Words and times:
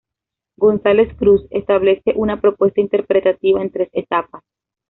González-Cruz 0.57 1.45
establece 1.51 2.13
una 2.15 2.41
propuesta 2.41 2.81
interpretativa 2.81 3.61
en 3.61 3.69
tres 3.71 3.89
etapas. 3.91 4.41